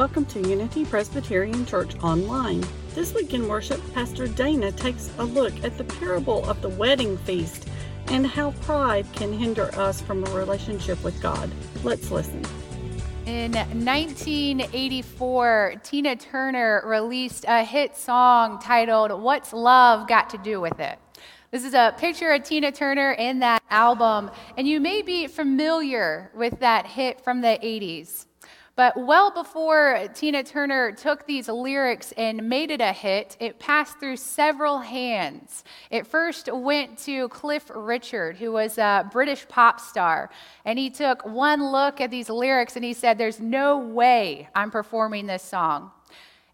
[0.00, 2.64] Welcome to Unity Presbyterian Church Online.
[2.94, 7.18] This week in worship, Pastor Dana takes a look at the parable of the wedding
[7.18, 7.68] feast
[8.06, 11.50] and how pride can hinder us from a relationship with God.
[11.84, 12.42] Let's listen.
[13.26, 20.80] In 1984, Tina Turner released a hit song titled What's Love Got to Do with
[20.80, 20.98] It?
[21.50, 26.30] This is a picture of Tina Turner in that album, and you may be familiar
[26.34, 28.24] with that hit from the 80s.
[28.76, 33.98] But well before Tina Turner took these lyrics and made it a hit, it passed
[33.98, 35.64] through several hands.
[35.90, 40.30] It first went to Cliff Richard, who was a British pop star,
[40.64, 44.70] and he took one look at these lyrics and he said, There's no way I'm
[44.70, 45.90] performing this song.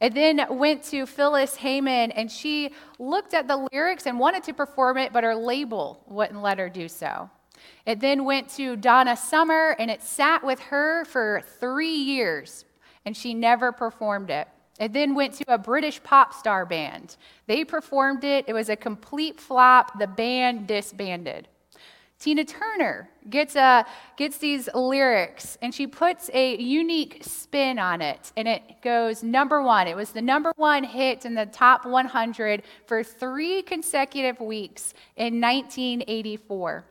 [0.01, 4.53] It then went to Phyllis Hyman, and she looked at the lyrics and wanted to
[4.53, 7.31] perform it, but her label wouldn't let her do so.
[7.85, 12.65] It then went to Donna Summer and it sat with her for three years
[13.05, 14.49] and she never performed it.
[14.79, 17.17] It then went to a British pop star band.
[17.47, 19.99] They performed it, it was a complete flop.
[19.99, 21.49] The band disbanded.
[22.19, 23.85] Tina Turner gets, a,
[24.17, 28.33] gets these lyrics and she puts a unique spin on it.
[28.37, 29.87] And it goes number one.
[29.87, 35.41] It was the number one hit in the top 100 for three consecutive weeks in
[35.41, 36.85] 1984.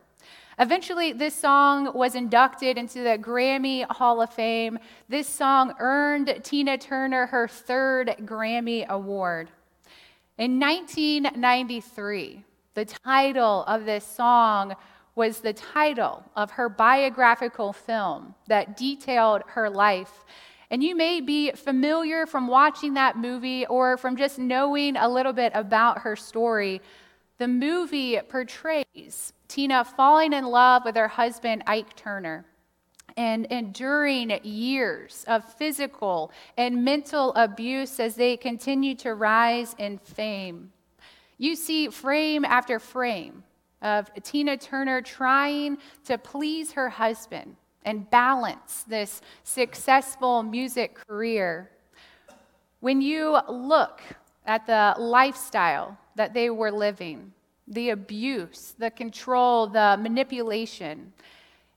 [0.58, 4.78] Eventually, this song was inducted into the Grammy Hall of Fame.
[5.06, 9.50] This song earned Tina Turner her third Grammy Award.
[10.38, 14.74] In 1993, the title of this song
[15.14, 20.24] was the title of her biographical film that detailed her life.
[20.70, 25.34] And you may be familiar from watching that movie or from just knowing a little
[25.34, 26.80] bit about her story.
[27.36, 32.44] The movie portrays Tina falling in love with her husband, Ike Turner,
[33.16, 40.72] and enduring years of physical and mental abuse as they continue to rise in fame.
[41.38, 43.44] You see frame after frame
[43.82, 51.70] of Tina Turner trying to please her husband and balance this successful music career.
[52.80, 54.00] When you look
[54.44, 57.32] at the lifestyle that they were living,
[57.68, 61.12] the abuse, the control, the manipulation,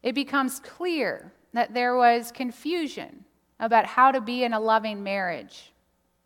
[0.03, 3.25] it becomes clear that there was confusion
[3.59, 5.73] about how to be in a loving marriage.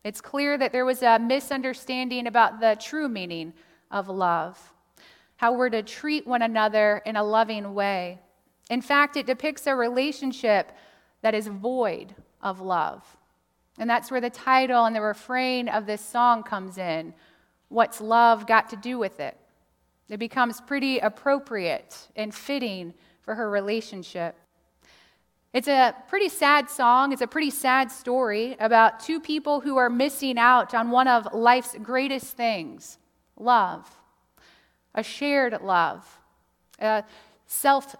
[0.04, 3.54] It's clear that there was a misunderstanding about the true meaning
[3.90, 4.74] of love,
[5.38, 8.20] how we're to treat one another in a loving way.
[8.70, 10.72] In fact, it depicts a relationship
[11.22, 13.18] that is void of love.
[13.80, 17.14] And that's where the title and the refrain of this song comes in.
[17.70, 19.38] What's love got to do with it?
[20.10, 24.36] It becomes pretty appropriate and fitting for her relationship.
[25.54, 27.14] It's a pretty sad song.
[27.14, 31.34] It's a pretty sad story about two people who are missing out on one of
[31.34, 32.98] life's greatest things
[33.38, 33.90] love,
[34.96, 36.20] a shared love,
[36.80, 37.04] a
[37.46, 37.96] self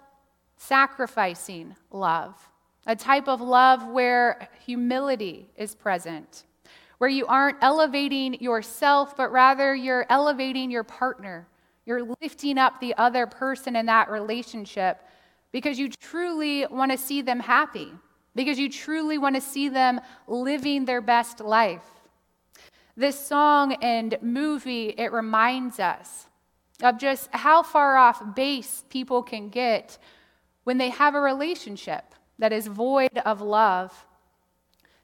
[0.58, 2.50] sacrificing love,
[2.88, 6.44] a type of love where humility is present,
[6.98, 11.48] where you aren't elevating yourself, but rather you're elevating your partner
[11.86, 15.02] you're lifting up the other person in that relationship
[15.52, 17.92] because you truly want to see them happy,
[18.36, 21.86] because you truly want to see them living their best life.
[22.96, 26.28] This song and movie, it reminds us
[26.82, 29.98] of just how far off base people can get
[30.64, 34.08] when they have a relationship that is void of love.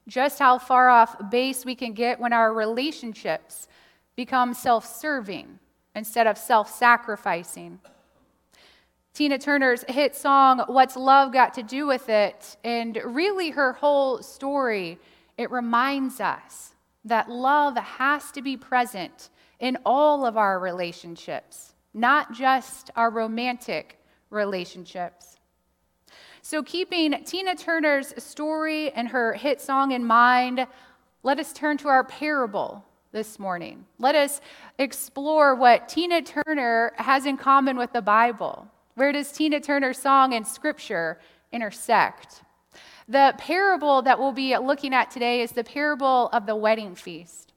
[0.07, 3.67] Just how far off base we can get when our relationships
[4.16, 5.59] become self serving
[5.96, 7.80] instead of self sacrificing.
[9.14, 12.58] Tina Turner's hit song, What's Love Got to Do with It?
[12.64, 14.98] And really her whole story,
[15.38, 19.30] it reminds us that love has to be present
[19.60, 25.38] in all of our relationships, not just our romantic relationships.
[26.42, 30.66] So, keeping Tina Turner's story and her hit song in mind,
[31.24, 33.85] let us turn to our parable this morning.
[33.97, 34.40] Let us
[34.78, 38.67] explore what Tina Turner has in common with the Bible.
[38.96, 41.20] Where does Tina Turner's song and scripture
[41.52, 42.44] intersect?
[43.08, 47.53] The parable that we'll be looking at today is the parable of the wedding feast.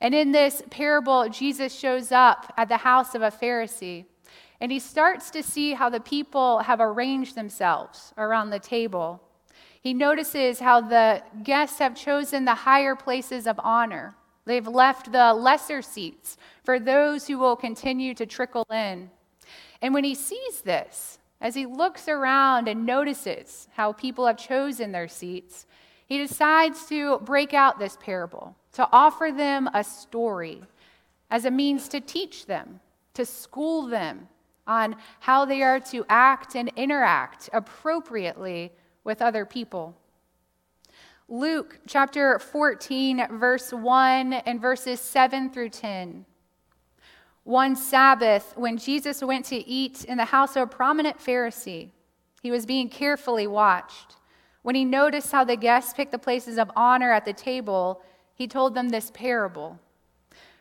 [0.00, 4.04] And in this parable, Jesus shows up at the house of a Pharisee
[4.60, 9.20] and he starts to see how the people have arranged themselves around the table.
[9.80, 14.14] He notices how the guests have chosen the higher places of honor
[14.46, 19.10] They've left the lesser seats for those who will continue to trickle in.
[19.80, 24.92] And when he sees this, as he looks around and notices how people have chosen
[24.92, 25.66] their seats,
[26.06, 30.62] he decides to break out this parable, to offer them a story
[31.30, 32.80] as a means to teach them,
[33.14, 34.28] to school them
[34.66, 39.94] on how they are to act and interact appropriately with other people.
[41.28, 46.26] Luke chapter 14, verse 1 and verses 7 through 10.
[47.44, 51.88] One Sabbath, when Jesus went to eat in the house of a prominent Pharisee,
[52.42, 54.16] he was being carefully watched.
[54.60, 58.02] When he noticed how the guests picked the places of honor at the table,
[58.34, 59.78] he told them this parable.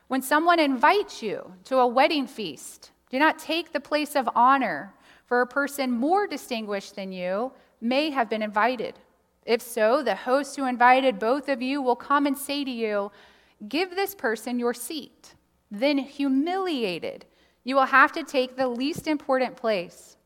[0.08, 4.94] When someone invites you to a wedding feast, do not take the place of honor,
[5.26, 7.52] for a person more distinguished than you
[7.82, 8.98] may have been invited.
[9.46, 13.12] If so, the host who invited both of you will come and say to you,
[13.68, 15.36] Give this person your seat.
[15.72, 17.26] Then, humiliated,
[17.64, 20.18] you will have to take the least important place.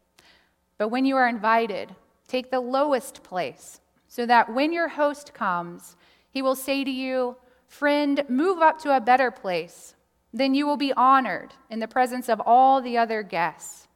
[0.77, 1.95] But when you are invited,
[2.27, 5.95] Take the lowest place, so that when your host comes,
[6.29, 7.37] he will say to you,
[7.67, 9.95] Friend, move up to a better place.
[10.33, 13.86] Then you will be honored in the presence of all the other guests.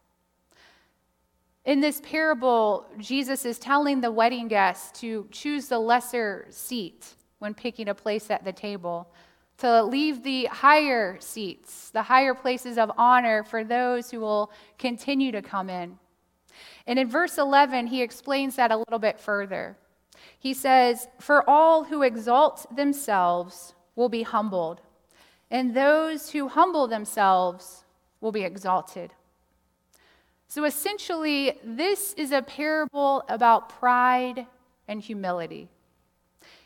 [1.64, 7.54] In this parable, Jesus is telling the wedding guests to choose the lesser seat when
[7.54, 9.08] picking a place at the table,
[9.58, 15.32] to leave the higher seats, the higher places of honor for those who will continue
[15.32, 15.98] to come in.
[16.88, 19.78] And in verse 11, he explains that a little bit further.
[20.40, 24.82] He says, For all who exalt themselves will be humbled,
[25.52, 27.84] and those who humble themselves
[28.20, 29.14] will be exalted.
[30.52, 34.48] So essentially, this is a parable about pride
[34.86, 35.70] and humility.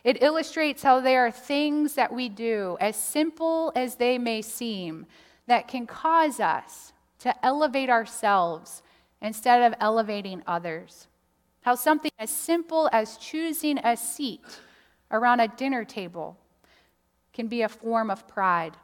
[0.03, 5.05] It illustrates how there are things that we do, as simple as they may seem,
[5.45, 8.81] that can cause us to elevate ourselves
[9.21, 11.07] instead of elevating others.
[11.61, 14.61] How something as simple as choosing a seat
[15.11, 16.39] around a dinner table
[17.33, 18.75] can be a form of pride.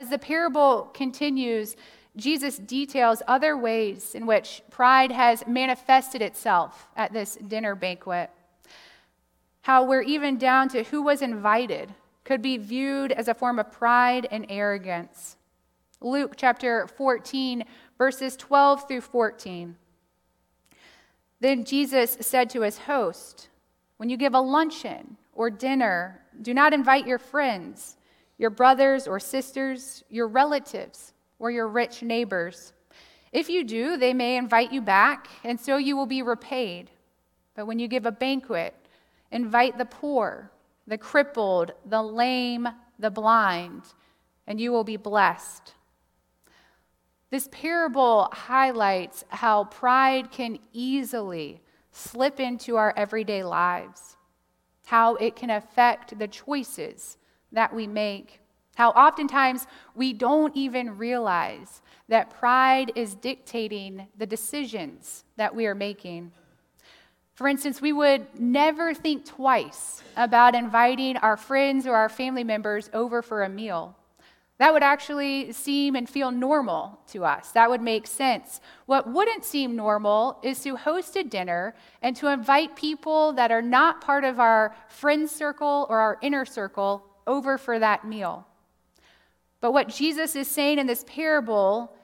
[0.00, 1.74] As the parable continues,
[2.20, 8.30] Jesus details other ways in which pride has manifested itself at this dinner banquet.
[9.62, 11.94] How we're even down to who was invited
[12.24, 15.36] could be viewed as a form of pride and arrogance.
[16.00, 17.64] Luke chapter 14,
[17.98, 19.76] verses 12 through 14.
[21.40, 23.48] Then Jesus said to his host,
[23.96, 27.96] When you give a luncheon or dinner, do not invite your friends,
[28.38, 32.72] your brothers or sisters, your relatives, or your rich neighbors.
[33.32, 36.90] If you do, they may invite you back, and so you will be repaid.
[37.56, 38.74] But when you give a banquet,
[39.32, 40.52] invite the poor,
[40.86, 42.68] the crippled, the lame,
[43.00, 43.82] the blind,
[44.46, 45.74] and you will be blessed
[47.30, 51.60] this parable highlights how pride can easily
[51.92, 54.16] slip into our everyday lives,
[54.86, 57.16] how it can affect the choices
[57.52, 58.39] that we make,
[58.80, 65.74] how oftentimes we don't even realize that pride is dictating the decisions that we are
[65.74, 66.32] making.
[67.34, 72.88] For instance, we would never think twice about inviting our friends or our family members
[72.94, 73.94] over for a meal.
[74.56, 77.50] That would actually seem and feel normal to us.
[77.50, 78.62] That would make sense.
[78.86, 83.60] What wouldn't seem normal is to host a dinner and to invite people that are
[83.60, 88.46] not part of our friend circle or our inner circle over for that meal.
[89.60, 91.94] But what Jesus is saying in this parable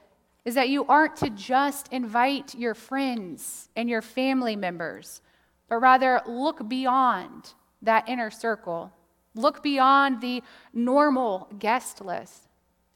[0.45, 5.21] is that you aren't to just invite your friends and your family members,
[5.67, 8.91] but rather look beyond that inner circle.
[9.35, 10.41] Look beyond the
[10.73, 12.47] normal guest list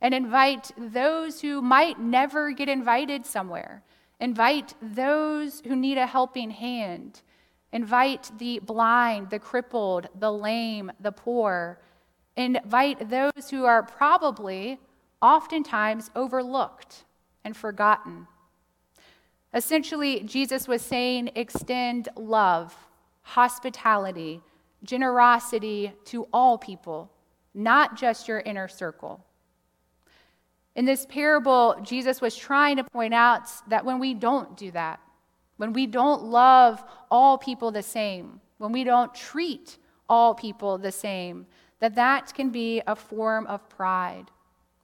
[0.01, 3.83] and invite those who might never get invited somewhere.
[4.19, 7.21] Invite those who need a helping hand.
[7.71, 11.79] Invite the blind, the crippled, the lame, the poor.
[12.41, 14.79] Invite those who are probably
[15.21, 17.05] oftentimes overlooked
[17.43, 18.25] and forgotten.
[19.53, 22.75] Essentially, Jesus was saying extend love,
[23.21, 24.41] hospitality,
[24.83, 27.11] generosity to all people,
[27.53, 29.23] not just your inner circle.
[30.75, 34.99] In this parable, Jesus was trying to point out that when we don't do that,
[35.57, 39.77] when we don't love all people the same, when we don't treat
[40.09, 41.45] all people the same,
[41.81, 44.27] that that can be a form of pride,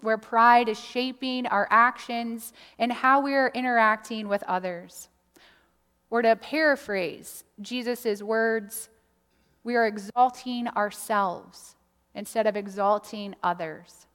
[0.01, 5.07] where pride is shaping our actions and how we are interacting with others.
[6.09, 8.89] Or to paraphrase Jesus' words,
[9.63, 11.75] we are exalting ourselves
[12.15, 14.07] instead of exalting others.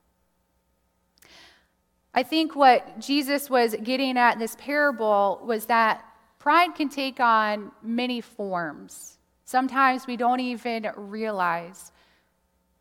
[2.15, 6.05] I think what Jesus was getting at in this parable was that
[6.39, 9.19] pride can take on many forms.
[9.45, 11.92] Sometimes we don't even realize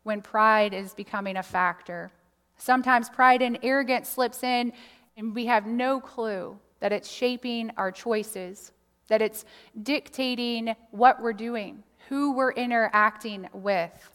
[0.02, 2.10] when pride is becoming a factor.
[2.56, 4.72] Sometimes pride and arrogance slips in,
[5.16, 8.72] and we have no clue that it's shaping our choices,
[9.08, 9.44] that it's
[9.82, 14.10] dictating what we're doing, who we're interacting with.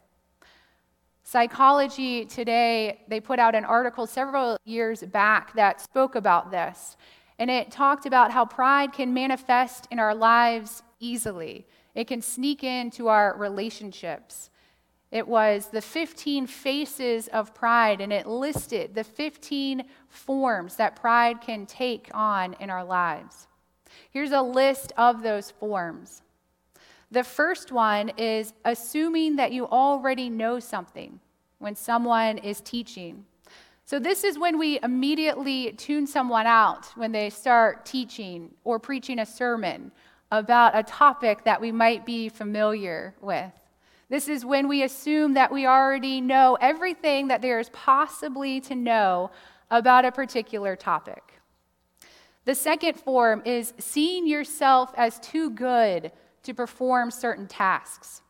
[1.22, 6.96] Psychology Today, they put out an article several years back that spoke about this.
[7.38, 11.66] And it talked about how pride can manifest in our lives easily.
[11.94, 14.50] It can sneak into our relationships.
[15.10, 21.40] It was the 15 faces of pride, and it listed the 15 forms that pride
[21.40, 23.46] can take on in our lives.
[24.10, 26.22] Here's a list of those forms
[27.10, 31.20] the first one is assuming that you already know something
[31.58, 33.24] when someone is teaching.
[33.86, 39.20] So, this is when we immediately tune someone out when they start teaching or preaching
[39.20, 39.90] a sermon
[40.30, 43.52] about a topic that we might be familiar with.
[44.08, 48.74] This is when we assume that we already know everything that there is possibly to
[48.74, 49.30] know
[49.70, 51.22] about a particular topic.
[52.46, 56.10] The second form is seeing yourself as too good
[56.44, 58.22] to perform certain tasks.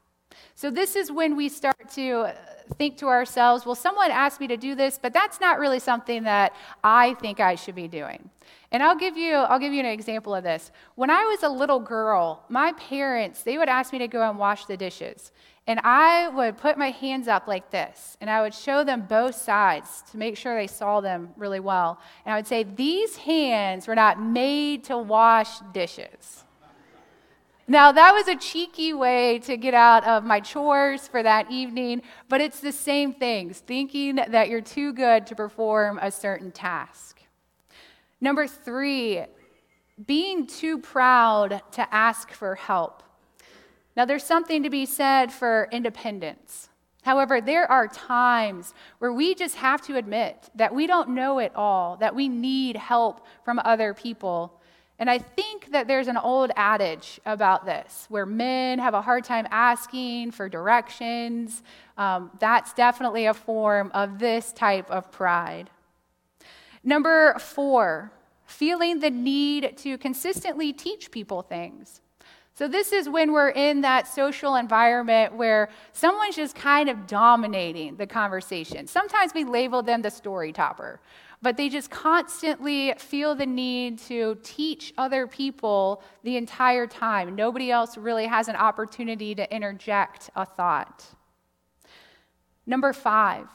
[0.57, 2.35] So, this is when we start to uh,
[2.77, 6.25] think to ourselves, well, someone asked me to do this, but that's not really something
[6.25, 8.29] that I think I should be doing.
[8.73, 10.73] And I'll give you I'll give you an example of this.
[10.97, 14.39] When I was a little girl, my parents, they would ask me to go and
[14.39, 15.31] wash the dishes.
[15.69, 19.35] And I would put my hands up like this, and I would show them both
[19.35, 22.01] sides to make sure they saw them really well.
[22.25, 26.45] And I would say, These hands were not made to wash dishes.
[27.71, 32.01] Now, that was a cheeky way to get out of my chores for that evening,
[32.31, 37.21] but it's the same things, thinking that you're too good to perform a certain task.
[38.23, 39.23] Number three,
[40.07, 43.03] being too proud to ask for help.
[43.99, 46.69] Now, there's something to be said for independence.
[47.03, 51.51] However, there are times where we just have to admit that we don't know it
[51.57, 54.61] all, that we need help from other people.
[55.01, 59.25] And I think that there's an old adage about this where men have a hard
[59.25, 61.65] time asking for directions.
[61.97, 65.71] Um, that's definitely a form of this type of pride.
[66.85, 68.13] Number four,
[68.47, 72.01] feeling the need to consistently teach people things.
[72.59, 77.95] So, this is when we're in that social environment where someone's just kind of dominating
[77.95, 78.89] the conversation.
[78.89, 80.99] Sometimes we label them the story topper,
[81.41, 87.37] but they just constantly feel the need to teach other people the entire time.
[87.37, 91.05] Nobody else really has an opportunity to interject a thought.
[92.67, 93.47] Number five,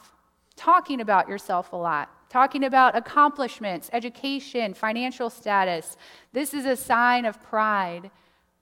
[0.56, 2.08] talking about yourself a lot.
[2.30, 5.98] Talking about accomplishments, education, financial status.
[6.32, 8.10] This is a sign of pride.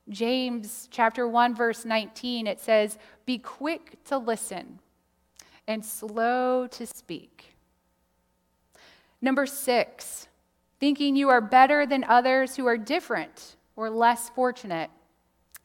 [0.08, 4.80] James chapter 1 verse 19 it says, "Be quick to listen
[5.66, 7.54] and slow to speak."
[9.20, 10.28] Number six,
[10.80, 14.90] thinking you are better than others who are different or less fortunate.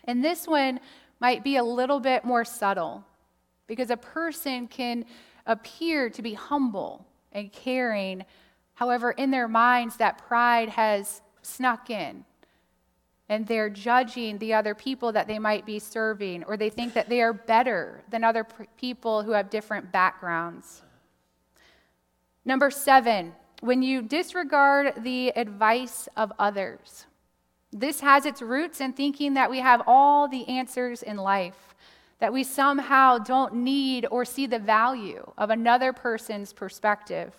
[0.04, 0.80] And this one
[1.20, 3.04] might be a little bit more subtle
[3.66, 5.06] because a person can
[5.48, 8.26] appear to be humble and caring.
[8.76, 12.24] However, in their minds, that pride has snuck in.
[13.30, 17.10] And they're judging the other people that they might be serving, or they think that
[17.10, 18.46] they are better than other
[18.78, 20.82] people who have different backgrounds.
[22.46, 27.06] Number seven, when you disregard the advice of others.
[27.72, 31.76] This has its roots in thinking that we have all the answers in life,
[32.20, 37.34] that we somehow don't need or see the value of another person's perspective.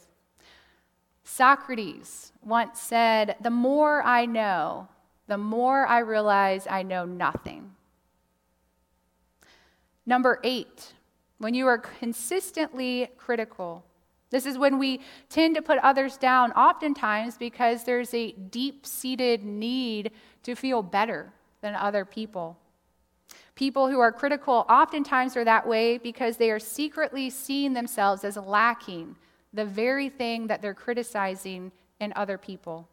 [1.25, 4.89] Socrates once said, The more I know,
[5.29, 7.71] the more I realize I know nothing.
[10.05, 10.95] Number eight,
[11.37, 13.85] when you are consistently critical,
[14.31, 19.45] this is when we tend to put others down, oftentimes because there's a deep seated
[19.45, 20.11] need
[20.43, 22.59] to feel better than other people.
[23.55, 28.37] People who are critical oftentimes are that way because they are secretly seeing themselves as
[28.37, 29.17] lacking
[29.53, 32.89] the very thing that they're criticizing in other people.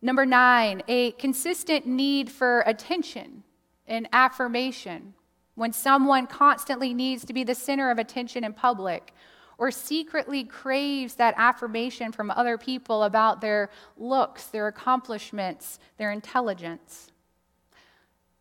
[0.00, 3.42] Number nine, a consistent need for attention
[3.86, 5.14] and affirmation.
[5.54, 9.12] When someone constantly needs to be the center of attention in public,
[9.58, 17.10] or secretly craves that affirmation from other people about their looks, their accomplishments, their intelligence.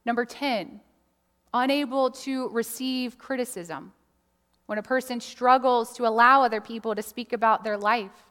[0.06, 0.80] Number 10,
[1.56, 3.94] unable to receive criticism.
[4.68, 8.26] When a person struggles to allow other people to speak about their life,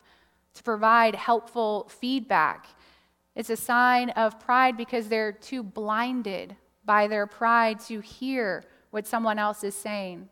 [0.55, 2.67] to provide helpful feedback,
[3.37, 9.07] it's a sign of pride because they're too blinded by their pride to hear what
[9.07, 10.29] someone else is saying.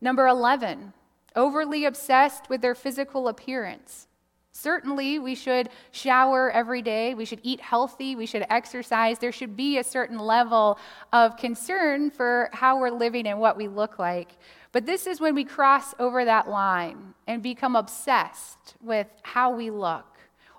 [0.00, 0.92] Number 11,
[1.34, 4.06] overly obsessed with their physical appearance.
[4.52, 7.14] Certainly, we should shower every day.
[7.14, 8.14] We should eat healthy.
[8.14, 9.18] We should exercise.
[9.18, 10.78] There should be a certain level
[11.12, 14.36] of concern for how we're living and what we look like.
[14.70, 19.70] But this is when we cross over that line and become obsessed with how we
[19.70, 20.11] look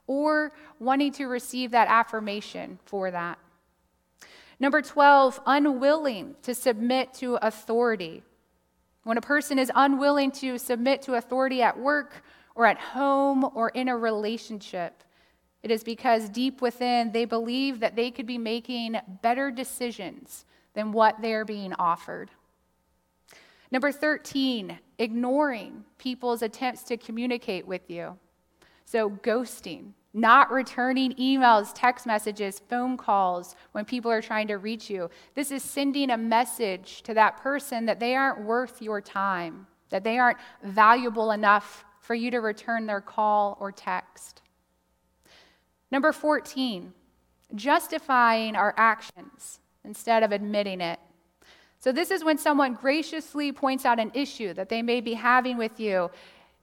[0.08, 3.38] or wanting to receive that affirmation for that.
[4.60, 8.24] Number 12, unwilling to submit to authority.
[9.04, 12.24] When a person is unwilling to submit to authority at work
[12.56, 15.04] or at home or in a relationship,
[15.64, 20.92] it is because deep within they believe that they could be making better decisions than
[20.92, 22.30] what they are being offered.
[23.72, 28.18] Number 13, ignoring people's attempts to communicate with you.
[28.86, 34.90] So, ghosting, not returning emails, text messages, phone calls when people are trying to reach
[34.90, 35.10] you.
[35.34, 40.04] This is sending a message to that person that they aren't worth your time, that
[40.04, 44.42] they aren't valuable enough for you to return their call or text.
[45.90, 46.94] Number 14,
[47.56, 51.00] justifying our actions instead of admitting it.
[51.80, 55.58] So, this is when someone graciously points out an issue that they may be having
[55.58, 56.12] with you,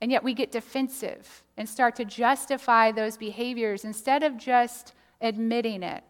[0.00, 5.82] and yet we get defensive and start to justify those behaviors instead of just admitting
[5.82, 6.02] it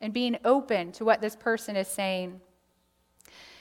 [0.00, 2.40] and being open to what this person is saying.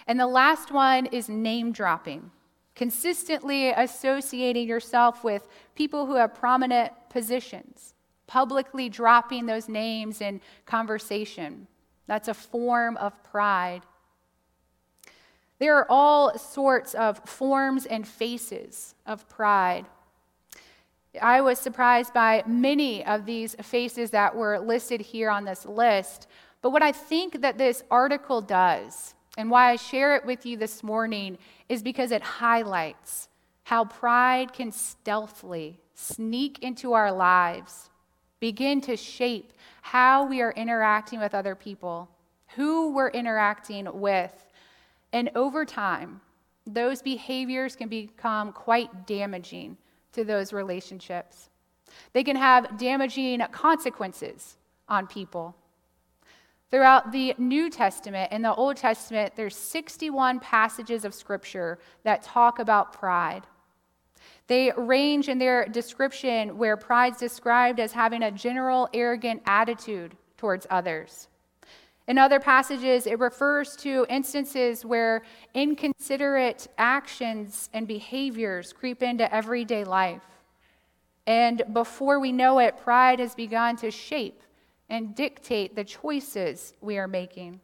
[0.07, 2.31] And the last one is name dropping,
[2.75, 7.93] consistently associating yourself with people who have prominent positions,
[8.27, 11.67] publicly dropping those names in conversation.
[12.07, 13.81] That's a form of pride.
[15.61, 19.85] There are all sorts of forms and faces of pride.
[21.21, 26.27] I was surprised by many of these faces that were listed here on this list.
[26.63, 30.57] But what I think that this article does, and why I share it with you
[30.57, 31.37] this morning,
[31.69, 33.29] is because it highlights
[33.65, 37.91] how pride can stealthily sneak into our lives,
[38.39, 42.09] begin to shape how we are interacting with other people,
[42.55, 44.47] who we're interacting with,
[45.13, 46.21] and over time,
[46.65, 49.77] those behaviors can become quite damaging
[50.13, 51.49] to those relationships.
[52.13, 55.55] They can have damaging consequences on people.
[56.69, 62.59] Throughout the New Testament and the Old Testament, there's 61 passages of scripture that talk
[62.59, 63.43] about pride.
[64.47, 70.65] They range in their description where pride's described as having a general arrogant attitude towards
[70.69, 71.27] others.
[72.07, 75.21] In other passages, it refers to instances where
[75.53, 80.23] inconsiderate actions and behaviors creep into everyday life.
[81.27, 84.41] And before we know it, pride has begun to shape
[84.89, 87.61] and dictate the choices we are making.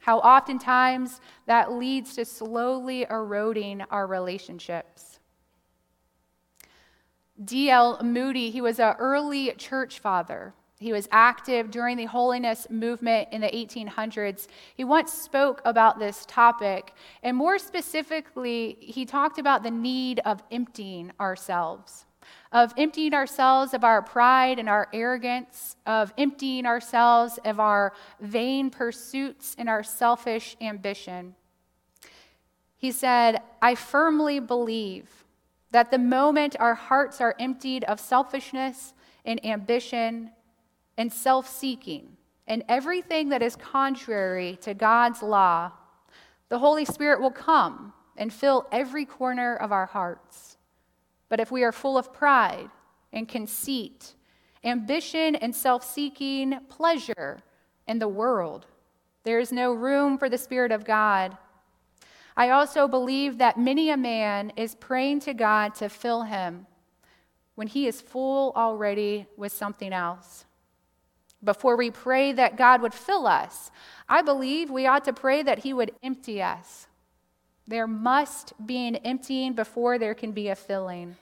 [0.00, 5.18] How oftentimes that leads to slowly eroding our relationships.
[7.44, 8.02] D.L.
[8.02, 13.40] Moody, he was an early church father he was active during the holiness movement in
[13.40, 14.46] the 1800s.
[14.74, 20.42] He once spoke about this topic, and more specifically, he talked about the need of
[20.50, 22.04] emptying ourselves,
[22.52, 28.68] of emptying ourselves of our pride and our arrogance, of emptying ourselves of our vain
[28.68, 31.34] pursuits and our selfish ambition.
[32.76, 35.24] He said, I firmly believe
[35.70, 38.92] that the moment our hearts are emptied of selfishness
[39.24, 40.30] and ambition,
[40.96, 45.72] and self seeking and everything that is contrary to God's law,
[46.48, 50.56] the Holy Spirit will come and fill every corner of our hearts.
[51.28, 52.70] But if we are full of pride
[53.12, 54.14] and conceit,
[54.62, 57.40] ambition and self seeking, pleasure,
[57.86, 58.66] in the world,
[59.24, 61.36] there is no room for the Spirit of God.
[62.36, 66.66] I also believe that many a man is praying to God to fill him
[67.54, 70.44] when he is full already with something else
[71.46, 73.70] before we pray that God would fill us,
[74.08, 76.88] I believe we ought to pray that He would empty us.
[77.66, 81.16] There must be an emptying before there can be a filling.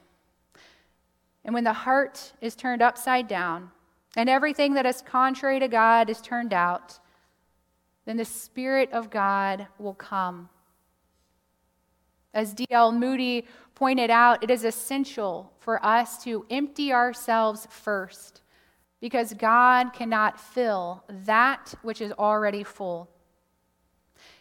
[1.45, 3.71] And when the heart is turned upside down
[4.17, 6.99] and everything that is contrary to God is turned out,
[8.05, 10.49] then the Spirit of God will come.
[12.35, 12.93] As D.L.
[12.93, 18.43] Moody pointed out, it is essential for us to empty ourselves first
[19.05, 23.11] because God cannot fill that which is already full.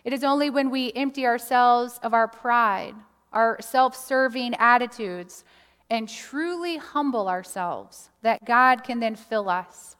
[0.05, 2.95] It is only when we empty ourselves of our pride,
[3.33, 5.43] our self serving attitudes,
[5.89, 9.97] and truly humble ourselves that God can then fill us.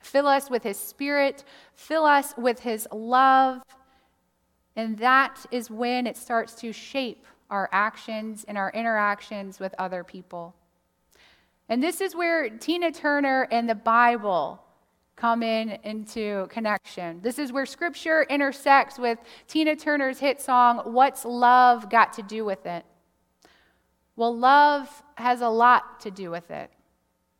[0.00, 1.44] Fill us with His Spirit,
[1.76, 3.62] fill us with His love.
[4.74, 10.02] And that is when it starts to shape our actions and our interactions with other
[10.02, 10.56] people.
[11.72, 14.62] And this is where Tina Turner and the Bible
[15.16, 17.22] come in into connection.
[17.22, 22.44] This is where scripture intersects with Tina Turner's hit song, What's Love Got to Do
[22.44, 22.84] with It?
[24.16, 26.70] Well, love has a lot to do with it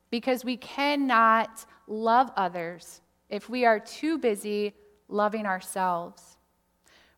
[0.08, 4.72] because we cannot love others if we are too busy
[5.08, 6.38] loving ourselves.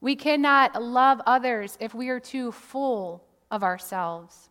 [0.01, 3.23] We cannot love others if we are too full
[3.53, 4.51] of ourselves.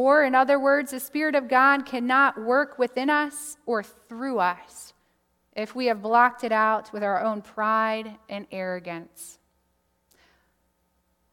[0.00, 4.94] Or, in other words, the Spirit of God cannot work within us or through us
[5.54, 9.38] if we have blocked it out with our own pride and arrogance.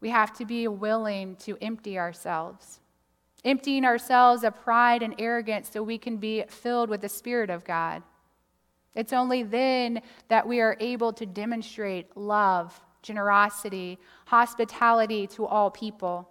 [0.02, 2.82] We have to be willing to empty ourselves,
[3.46, 7.64] emptying ourselves of pride and arrogance so we can be filled with the Spirit of
[7.64, 8.04] God.
[8.96, 16.28] It's only then that we are able to demonstrate love, generosity, hospitality to all people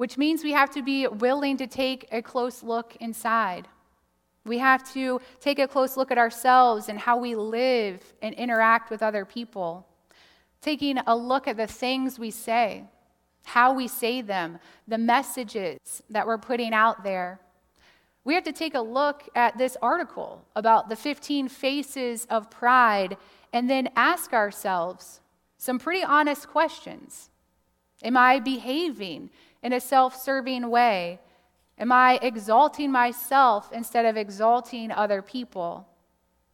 [0.00, 3.68] which means we have to be willing to take a close look inside.
[4.46, 8.90] We have to take a close look at ourselves and how we live and interact
[8.90, 9.86] with other people.
[10.62, 12.84] Taking a look at the things we say,
[13.44, 14.58] how we say them,
[14.88, 17.38] the messages that we're putting out there.
[18.24, 23.18] We have to take a look at this article about the 15 faces of pride
[23.52, 25.20] and then ask ourselves
[25.58, 27.28] some pretty honest questions.
[28.02, 29.28] Am I behaving
[29.62, 31.20] in a self serving way?
[31.78, 35.88] Am I exalting myself instead of exalting other people?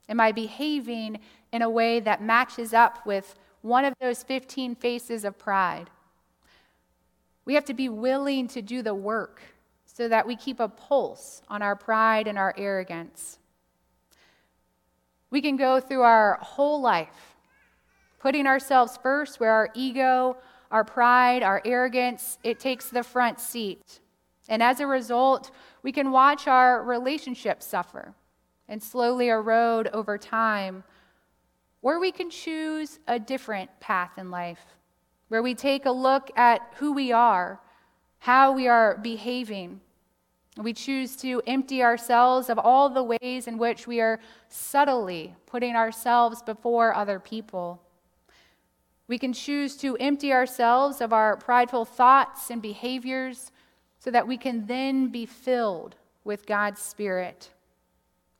[0.08, 1.18] Am I behaving
[1.52, 5.90] in a way that matches up with one of those 15 faces of pride?
[7.44, 9.40] We have to be willing to do the work
[9.84, 13.38] so that we keep a pulse on our pride and our arrogance.
[15.30, 17.36] We can go through our whole life
[18.26, 20.36] putting ourselves first where our ego,
[20.70, 24.00] our pride, our arrogance, it takes the front seat.
[24.48, 25.50] And as a result,
[25.82, 28.14] we can watch our relationships suffer
[28.68, 30.84] and slowly erode over time.
[31.82, 34.64] Or we can choose a different path in life
[35.28, 37.60] where we take a look at who we are,
[38.18, 39.80] how we are behaving.
[40.56, 45.76] We choose to empty ourselves of all the ways in which we are subtly putting
[45.76, 47.82] ourselves before other people.
[49.08, 53.52] We can choose to empty ourselves of our prideful thoughts and behaviors
[53.98, 57.50] so that we can then be filled with God's Spirit.